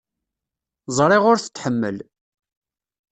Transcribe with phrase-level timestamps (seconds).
[0.97, 1.97] Ẓriɣ ur t-tḥemmel.